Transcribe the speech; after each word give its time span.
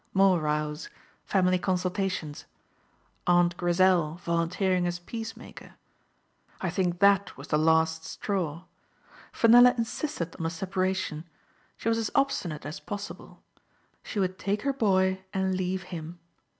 More 0.15 0.39
rows. 0.39 0.89
Family 1.25 1.59
consultations. 1.59 2.45
Aunt 3.27 3.55
Grizel 3.55 4.15
volunteering 4.15 4.87
as 4.87 4.97
peace 4.97 5.37
maker; 5.37 5.75
I 6.59 6.71
think 6.71 6.97
that 7.01 7.37
was 7.37 7.49
the 7.49 7.59
last 7.59 8.03
straw. 8.03 8.63
Fenella 9.31 9.75
insisted 9.77 10.35
on 10.39 10.47
a 10.47 10.49
separation; 10.49 11.25
she 11.77 11.87
was 11.87 11.99
as 11.99 12.09
obstinate 12.15 12.65
as 12.65 12.79
possible. 12.79 13.43
She 14.01 14.17
would 14.17 14.39
take 14.39 14.63
her 14.63 14.73
boy 14.73 15.21
and 15.35 15.53
leave 15.55 15.83
him. 15.93 16.17